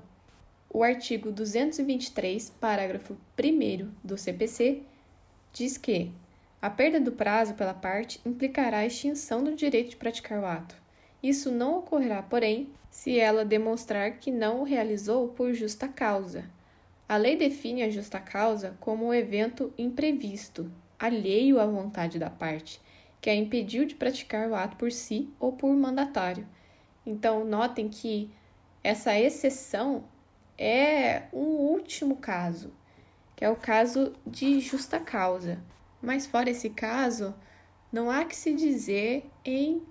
O 0.69 0.83
artigo 0.83 1.31
223, 1.31 2.51
parágrafo 2.59 3.17
1 3.39 3.89
do 4.03 4.19
CPC, 4.19 4.83
diz 5.51 5.79
que 5.79 6.11
a 6.67 6.69
perda 6.69 6.99
do 6.99 7.13
prazo 7.13 7.53
pela 7.53 7.73
parte 7.73 8.19
implicará 8.25 8.79
a 8.79 8.85
extinção 8.85 9.41
do 9.41 9.55
direito 9.55 9.91
de 9.91 9.95
praticar 9.95 10.37
o 10.37 10.45
ato. 10.45 10.75
Isso 11.23 11.49
não 11.49 11.77
ocorrerá, 11.77 12.21
porém, 12.21 12.69
se 12.91 13.17
ela 13.17 13.45
demonstrar 13.45 14.17
que 14.17 14.29
não 14.29 14.59
o 14.59 14.63
realizou 14.65 15.29
por 15.29 15.53
justa 15.53 15.87
causa. 15.87 16.43
A 17.07 17.15
lei 17.15 17.37
define 17.37 17.83
a 17.83 17.89
justa 17.89 18.19
causa 18.19 18.75
como 18.81 19.05
um 19.05 19.13
evento 19.13 19.73
imprevisto, 19.77 20.69
alheio 20.99 21.57
à 21.57 21.65
vontade 21.65 22.19
da 22.19 22.29
parte, 22.29 22.81
que 23.21 23.29
a 23.29 23.35
impediu 23.35 23.85
de 23.85 23.95
praticar 23.95 24.49
o 24.49 24.55
ato 24.55 24.75
por 24.75 24.91
si 24.91 25.29
ou 25.39 25.53
por 25.53 25.73
mandatário. 25.73 26.45
Então, 27.05 27.45
notem 27.45 27.87
que 27.87 28.29
essa 28.83 29.17
exceção 29.17 30.03
é 30.57 31.23
um 31.31 31.45
último 31.45 32.17
caso, 32.17 32.73
que 33.37 33.45
é 33.45 33.49
o 33.49 33.55
caso 33.55 34.11
de 34.25 34.59
justa 34.59 34.99
causa. 34.99 35.59
Mas 36.01 36.25
fora 36.25 36.49
esse 36.49 36.69
caso, 36.69 37.33
não 37.91 38.09
há 38.09 38.25
que 38.25 38.35
se 38.35 38.53
dizer 38.53 39.29
em 39.43 39.81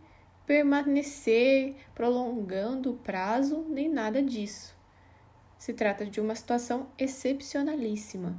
permanecer 0.46 1.74
prolongando 1.94 2.92
o 2.92 2.96
prazo 2.96 3.64
nem 3.68 3.88
nada 3.88 4.22
disso. 4.22 4.76
Se 5.58 5.72
trata 5.72 6.06
de 6.06 6.20
uma 6.20 6.34
situação 6.34 6.88
excepcionalíssima. 6.98 8.36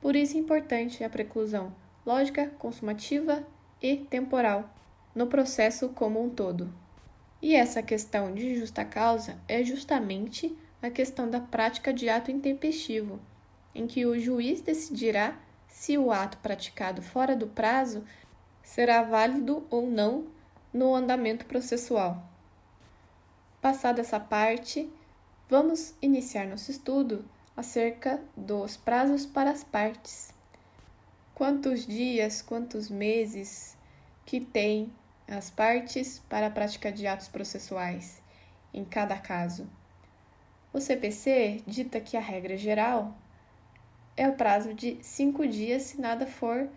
Por 0.00 0.14
isso 0.14 0.36
é 0.36 0.40
importante 0.40 1.02
a 1.02 1.10
preclusão 1.10 1.74
lógica, 2.04 2.48
consumativa 2.58 3.46
e 3.80 3.96
temporal 3.96 4.72
no 5.14 5.26
processo 5.26 5.88
como 5.90 6.22
um 6.22 6.30
todo. 6.30 6.72
E 7.40 7.54
essa 7.54 7.82
questão 7.82 8.32
de 8.34 8.56
justa 8.56 8.84
causa 8.84 9.36
é 9.48 9.64
justamente 9.64 10.56
a 10.80 10.90
questão 10.90 11.28
da 11.28 11.40
prática 11.40 11.92
de 11.92 12.08
ato 12.08 12.30
intempestivo, 12.30 13.20
em 13.74 13.86
que 13.86 14.06
o 14.06 14.18
juiz 14.18 14.60
decidirá 14.60 15.38
se 15.72 15.96
o 15.96 16.12
ato 16.12 16.36
praticado 16.38 17.00
fora 17.00 17.34
do 17.34 17.46
prazo 17.46 18.04
será 18.62 19.02
válido 19.02 19.66
ou 19.70 19.90
não 19.90 20.26
no 20.72 20.94
andamento 20.94 21.46
processual. 21.46 22.22
Passada 23.60 24.02
essa 24.02 24.20
parte, 24.20 24.92
vamos 25.48 25.94
iniciar 26.02 26.46
nosso 26.46 26.70
estudo 26.70 27.24
acerca 27.56 28.22
dos 28.36 28.76
prazos 28.76 29.24
para 29.24 29.50
as 29.50 29.64
partes. 29.64 30.34
Quantos 31.34 31.86
dias, 31.86 32.42
quantos 32.42 32.90
meses 32.90 33.74
que 34.26 34.40
tem 34.40 34.92
as 35.26 35.50
partes 35.50 36.18
para 36.28 36.48
a 36.48 36.50
prática 36.50 36.92
de 36.92 37.06
atos 37.06 37.28
processuais 37.28 38.20
em 38.74 38.84
cada 38.84 39.16
caso? 39.16 39.66
O 40.70 40.80
CPC 40.80 41.62
dita 41.66 41.98
que 41.98 42.16
a 42.16 42.20
regra 42.20 42.58
geral 42.58 43.16
é 44.16 44.28
o 44.28 44.34
prazo 44.34 44.74
de 44.74 44.98
cinco 45.02 45.46
dias 45.46 45.82
se 45.82 46.00
nada 46.00 46.26
for 46.26 46.68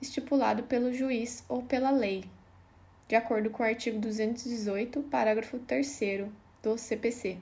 estipulado 0.00 0.64
pelo 0.64 0.92
juiz 0.92 1.44
ou 1.48 1.62
pela 1.62 1.90
lei, 1.90 2.24
de 3.08 3.14
acordo 3.14 3.50
com 3.50 3.62
o 3.62 3.66
artigo 3.66 3.98
218, 3.98 5.02
parágrafo 5.04 5.58
3 5.58 6.00
do 6.62 6.76
CPC. 6.76 7.38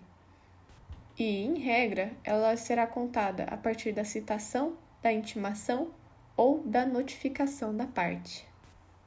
E, 1.18 1.44
em 1.44 1.58
regra, 1.58 2.12
ela 2.24 2.56
será 2.56 2.86
contada 2.86 3.44
a 3.44 3.56
partir 3.56 3.92
da 3.92 4.04
citação, 4.04 4.76
da 5.02 5.12
intimação 5.12 5.90
ou 6.36 6.62
da 6.62 6.86
notificação 6.86 7.76
da 7.76 7.86
parte. 7.86 8.46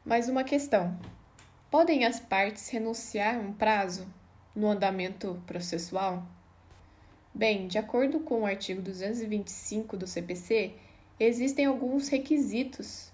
Mais 0.06 0.30
uma 0.30 0.44
questão: 0.44 0.98
podem 1.72 2.06
as 2.06 2.20
partes 2.20 2.70
renunciar 2.70 3.36
a 3.36 3.40
um 3.40 3.54
prazo 3.54 4.08
no 4.56 4.68
andamento 4.68 5.42
processual? 5.48 6.24
Bem, 7.36 7.68
de 7.68 7.80
acordo 7.80 8.20
com 8.20 8.42
o 8.42 8.46
artigo 8.46 8.80
225 8.80 9.98
do 9.98 10.06
CPC, 10.06 10.74
existem 11.20 11.66
alguns 11.66 12.08
requisitos 12.08 13.12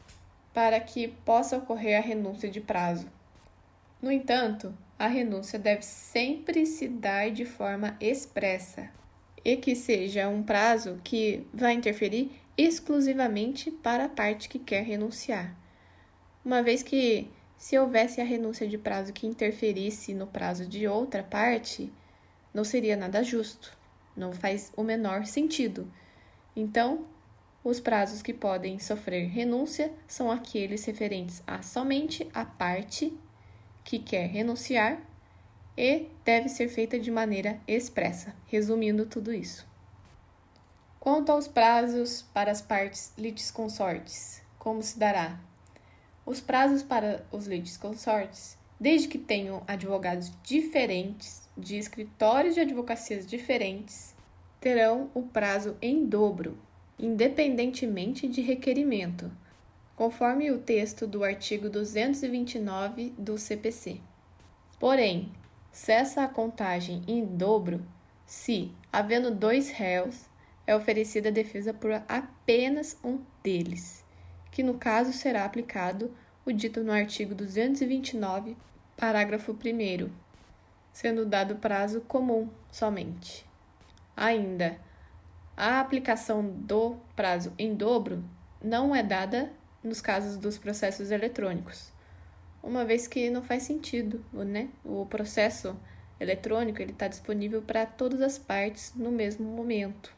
para 0.53 0.77
que 0.77 1.07
possa 1.07 1.57
ocorrer 1.57 1.97
a 1.97 2.01
renúncia 2.05 2.49
de 2.49 2.59
prazo. 2.59 3.07
No 4.01 4.11
entanto, 4.11 4.77
a 4.97 5.07
renúncia 5.07 5.57
deve 5.57 5.83
sempre 5.83 6.65
se 6.65 6.89
dar 6.89 7.31
de 7.31 7.45
forma 7.45 7.95
expressa 8.01 8.89
e 9.45 9.55
que 9.55 9.73
seja 9.73 10.27
um 10.27 10.43
prazo 10.43 10.99
que 11.01 11.47
vai 11.53 11.73
interferir 11.73 12.29
exclusivamente 12.57 13.71
para 13.71 14.03
a 14.03 14.09
parte 14.09 14.49
que 14.49 14.59
quer 14.59 14.83
renunciar. 14.83 15.55
Uma 16.43 16.61
vez 16.61 16.83
que, 16.83 17.29
se 17.57 17.79
houvesse 17.79 18.19
a 18.19 18.25
renúncia 18.25 18.67
de 18.67 18.77
prazo 18.77 19.13
que 19.13 19.25
interferisse 19.25 20.13
no 20.13 20.27
prazo 20.27 20.65
de 20.65 20.85
outra 20.89 21.23
parte, 21.23 21.89
não 22.53 22.65
seria 22.65 22.97
nada 22.97 23.23
justo. 23.23 23.78
Não 24.15 24.33
faz 24.33 24.71
o 24.75 24.83
menor 24.83 25.25
sentido. 25.25 25.91
Então, 26.55 27.05
os 27.63 27.79
prazos 27.79 28.21
que 28.21 28.33
podem 28.33 28.79
sofrer 28.79 29.27
renúncia 29.27 29.91
são 30.07 30.31
aqueles 30.31 30.85
referentes 30.85 31.43
a 31.45 31.61
somente 31.61 32.27
a 32.33 32.45
parte 32.45 33.13
que 33.83 33.99
quer 33.99 34.27
renunciar 34.27 35.01
e 35.77 36.07
deve 36.23 36.49
ser 36.49 36.67
feita 36.69 36.99
de 36.99 37.09
maneira 37.09 37.59
expressa, 37.67 38.35
resumindo 38.47 39.05
tudo 39.05 39.33
isso. 39.33 39.67
Quanto 40.99 41.31
aos 41.31 41.47
prazos 41.47 42.21
para 42.33 42.51
as 42.51 42.61
partes 42.61 43.13
litisconsortes, 43.17 44.41
como 44.57 44.83
se 44.83 44.99
dará? 44.99 45.39
Os 46.25 46.41
prazos 46.41 46.83
para 46.83 47.25
os 47.31 47.47
litisconsortes, 47.47 48.57
desde 48.79 49.07
que 49.07 49.17
tenham 49.17 49.63
advogados 49.65 50.31
diferentes 50.43 51.48
de 51.59 51.77
escritórios 51.77 52.55
de 52.55 52.61
advocacias 52.61 53.25
diferentes 53.27 54.15
terão 54.59 55.09
o 55.13 55.23
prazo 55.23 55.77
em 55.81 56.05
dobro, 56.05 56.57
independentemente 56.97 58.27
de 58.27 58.41
requerimento, 58.41 59.31
conforme 59.95 60.51
o 60.51 60.59
texto 60.59 61.05
do 61.05 61.23
artigo 61.23 61.69
229 61.69 63.13
do 63.17 63.37
CPC. 63.37 63.99
Porém, 64.79 65.31
cessa 65.71 66.23
a 66.23 66.27
contagem 66.27 67.03
em 67.07 67.25
dobro 67.25 67.85
se, 68.25 68.71
havendo 68.91 69.31
dois 69.31 69.69
réus, 69.69 70.29
é 70.67 70.75
oferecida 70.75 71.29
a 71.29 71.31
defesa 71.31 71.73
por 71.73 71.91
apenas 72.07 72.97
um 73.03 73.19
deles, 73.41 74.05
que 74.51 74.61
no 74.61 74.75
caso 74.75 75.11
será 75.11 75.45
aplicado 75.45 76.13
o 76.45 76.51
dito 76.51 76.83
no 76.83 76.91
artigo 76.91 77.33
229, 77.33 78.55
parágrafo 78.95 79.51
1 79.51 80.28
sendo 80.91 81.25
dado 81.25 81.55
prazo 81.55 82.01
comum 82.01 82.49
somente. 82.71 83.45
Ainda, 84.15 84.79
a 85.55 85.79
aplicação 85.79 86.43
do 86.43 86.97
prazo 87.15 87.53
em 87.57 87.75
dobro 87.75 88.23
não 88.61 88.95
é 88.95 89.03
dada 89.03 89.51
nos 89.83 90.01
casos 90.01 90.37
dos 90.37 90.57
processos 90.57 91.11
eletrônicos, 91.11 91.91
uma 92.61 92.83
vez 92.83 93.07
que 93.07 93.29
não 93.29 93.41
faz 93.41 93.63
sentido, 93.63 94.23
né? 94.33 94.69
O 94.83 95.05
processo 95.05 95.75
eletrônico 96.19 96.81
ele 96.81 96.91
está 96.91 97.07
disponível 97.07 97.61
para 97.61 97.85
todas 97.85 98.21
as 98.21 98.37
partes 98.37 98.93
no 98.95 99.11
mesmo 99.11 99.45
momento. 99.45 100.13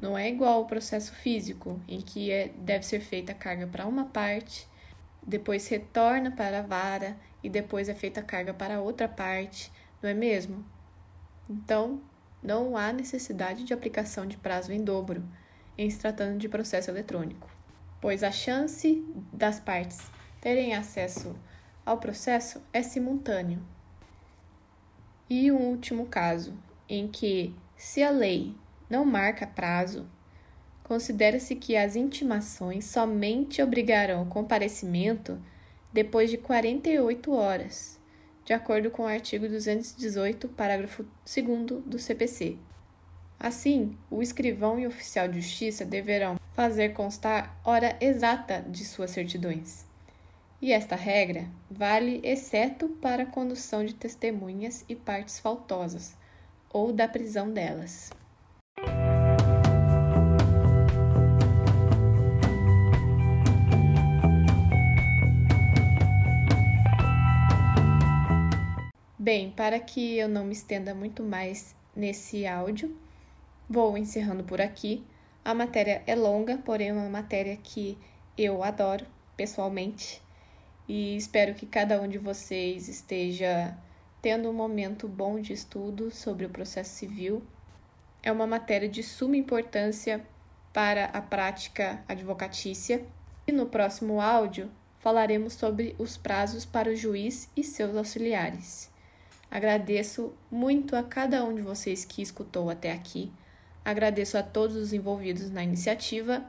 Não 0.00 0.16
é 0.16 0.28
igual 0.28 0.58
ao 0.58 0.66
processo 0.66 1.12
físico, 1.12 1.80
em 1.86 2.00
que 2.00 2.30
é, 2.30 2.48
deve 2.56 2.86
ser 2.86 3.00
feita 3.00 3.32
a 3.32 3.34
carga 3.34 3.66
para 3.66 3.86
uma 3.86 4.06
parte, 4.06 4.66
depois 5.26 5.68
retorna 5.68 6.30
para 6.30 6.60
a 6.60 6.62
vara 6.62 7.16
e 7.42 7.50
depois 7.50 7.88
é 7.88 7.94
feita 7.94 8.20
a 8.20 8.22
carga 8.22 8.54
para 8.54 8.80
outra 8.80 9.08
parte, 9.08 9.70
não 10.02 10.10
é 10.10 10.14
mesmo? 10.14 10.64
Então, 11.48 12.00
não 12.42 12.76
há 12.76 12.92
necessidade 12.92 13.64
de 13.64 13.74
aplicação 13.74 14.26
de 14.26 14.36
prazo 14.36 14.72
em 14.72 14.82
dobro 14.82 15.24
em 15.76 15.88
se 15.88 15.98
tratando 15.98 16.38
de 16.38 16.48
processo 16.48 16.90
eletrônico, 16.90 17.48
pois 18.00 18.22
a 18.22 18.30
chance 18.30 19.04
das 19.32 19.60
partes 19.60 20.10
terem 20.40 20.74
acesso 20.74 21.36
ao 21.86 21.98
processo 21.98 22.60
é 22.72 22.82
simultâneo. 22.82 23.60
E 25.30 25.52
um 25.52 25.68
último 25.68 26.06
caso, 26.06 26.54
em 26.88 27.06
que, 27.06 27.54
se 27.76 28.02
a 28.02 28.10
lei 28.10 28.54
não 28.90 29.04
marca 29.04 29.46
prazo, 29.46 30.06
considera-se 30.82 31.54
que 31.54 31.76
as 31.76 31.96
intimações 31.96 32.86
somente 32.86 33.62
obrigarão 33.62 34.22
o 34.22 34.26
comparecimento 34.26 35.40
depois 35.92 36.30
de 36.30 36.38
48 36.38 37.32
horas, 37.32 37.97
de 38.48 38.54
acordo 38.54 38.90
com 38.90 39.02
o 39.02 39.06
artigo 39.06 39.46
218, 39.46 40.48
parágrafo 40.48 41.04
2 41.26 41.82
do 41.84 41.98
CPC. 41.98 42.56
Assim, 43.38 43.94
o 44.10 44.22
escrivão 44.22 44.80
e 44.80 44.86
oficial 44.86 45.28
de 45.28 45.38
justiça 45.42 45.84
deverão 45.84 46.40
fazer 46.54 46.94
constar 46.94 47.60
hora 47.62 47.94
exata 48.00 48.64
de 48.66 48.86
suas 48.86 49.10
certidões. 49.10 49.84
E 50.62 50.72
esta 50.72 50.96
regra 50.96 51.44
vale 51.70 52.22
exceto 52.24 52.88
para 52.88 53.24
a 53.24 53.26
condução 53.26 53.84
de 53.84 53.94
testemunhas 53.94 54.82
e 54.88 54.96
partes 54.96 55.38
faltosas, 55.38 56.16
ou 56.70 56.90
da 56.90 57.06
prisão 57.06 57.52
delas. 57.52 58.10
Bem, 69.30 69.50
para 69.50 69.78
que 69.78 70.16
eu 70.16 70.26
não 70.26 70.46
me 70.46 70.54
estenda 70.54 70.94
muito 70.94 71.22
mais 71.22 71.76
nesse 71.94 72.46
áudio, 72.46 72.96
vou 73.68 73.98
encerrando 73.98 74.42
por 74.42 74.58
aqui. 74.58 75.04
A 75.44 75.52
matéria 75.52 76.02
é 76.06 76.14
longa, 76.14 76.56
porém 76.56 76.88
é 76.88 76.92
uma 76.94 77.10
matéria 77.10 77.54
que 77.62 77.98
eu 78.38 78.62
adoro 78.62 79.04
pessoalmente 79.36 80.22
e 80.88 81.14
espero 81.14 81.52
que 81.54 81.66
cada 81.66 82.00
um 82.00 82.08
de 82.08 82.16
vocês 82.16 82.88
esteja 82.88 83.76
tendo 84.22 84.48
um 84.48 84.54
momento 84.54 85.06
bom 85.06 85.38
de 85.38 85.52
estudo 85.52 86.10
sobre 86.10 86.46
o 86.46 86.50
processo 86.50 86.94
civil. 86.94 87.42
É 88.22 88.32
uma 88.32 88.46
matéria 88.46 88.88
de 88.88 89.02
suma 89.02 89.36
importância 89.36 90.24
para 90.72 91.04
a 91.04 91.20
prática 91.20 92.02
advocatícia. 92.08 93.04
E 93.46 93.52
no 93.52 93.66
próximo 93.66 94.22
áudio 94.22 94.70
falaremos 95.00 95.52
sobre 95.52 95.94
os 95.98 96.16
prazos 96.16 96.64
para 96.64 96.88
o 96.88 96.96
juiz 96.96 97.50
e 97.54 97.62
seus 97.62 97.94
auxiliares. 97.94 98.90
Agradeço 99.50 100.32
muito 100.50 100.94
a 100.94 101.02
cada 101.02 101.44
um 101.44 101.54
de 101.54 101.62
vocês 101.62 102.04
que 102.04 102.20
escutou 102.20 102.68
até 102.68 102.92
aqui. 102.92 103.32
Agradeço 103.84 104.36
a 104.36 104.42
todos 104.42 104.76
os 104.76 104.92
envolvidos 104.92 105.50
na 105.50 105.62
iniciativa. 105.62 106.44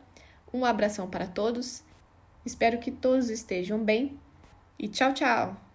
Um 0.53 0.65
abração 0.65 1.09
para 1.09 1.25
todos. 1.25 1.83
Espero 2.45 2.79
que 2.79 2.91
todos 2.91 3.29
estejam 3.29 3.83
bem 3.83 4.19
e 4.77 4.88
tchau, 4.88 5.13
tchau! 5.13 5.68